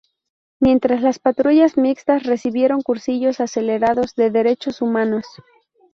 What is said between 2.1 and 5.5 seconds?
recibieron cursillos acelerados de derechos humanos.